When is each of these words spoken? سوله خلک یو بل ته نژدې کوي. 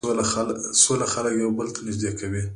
سوله 0.83 1.05
خلک 1.13 1.33
یو 1.35 1.49
بل 1.57 1.67
ته 1.73 1.79
نژدې 1.87 2.11
کوي. 2.19 2.43